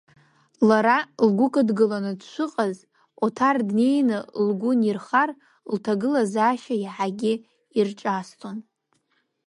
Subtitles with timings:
[0.67, 2.77] Лара, лгәы кыдгыланы дшыҟаз,
[3.25, 5.29] Оҭар днеины лгәы нирхар,
[5.73, 7.33] лҭагылазаашьа иаҳагьы
[7.77, 8.57] ирҿаасҭон.